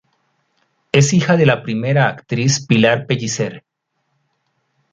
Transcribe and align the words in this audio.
Es 0.91 1.13
hija 1.13 1.37
de 1.37 1.45
la 1.45 1.61
primera 1.61 2.09
actriz 2.09 2.65
Pilar 2.65 3.05
Pellicer. 3.05 3.63